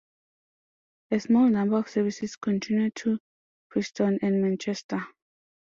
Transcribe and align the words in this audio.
A 1.11 1.19
small 1.19 1.47
number 1.51 1.77
of 1.77 1.87
services 1.87 2.35
continue 2.35 2.89
to 2.89 3.19
Preston 3.69 4.17
and 4.23 4.41
Manchester. 4.41 5.03